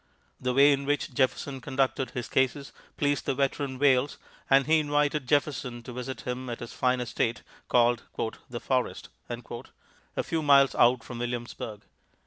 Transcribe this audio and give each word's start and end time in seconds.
The 0.39 0.55
way 0.55 0.73
in 0.73 0.87
which 0.87 1.13
Jefferson 1.13 1.61
conducted 1.61 2.09
his 2.09 2.27
cases 2.27 2.71
pleased 2.97 3.27
the 3.27 3.35
veteran 3.35 3.77
Wayles, 3.77 4.17
and 4.49 4.65
he 4.65 4.79
invited 4.79 5.27
Jefferson 5.27 5.83
to 5.83 5.93
visit 5.93 6.21
him 6.21 6.49
at 6.49 6.59
his 6.59 6.73
fine 6.73 6.99
estate, 6.99 7.43
called 7.67 8.01
"The 8.49 8.59
Forest," 8.59 9.09
a 9.29 10.23
few 10.23 10.41
miles 10.41 10.73
out 10.73 11.03
from 11.03 11.19
Williamsburg. 11.19 11.83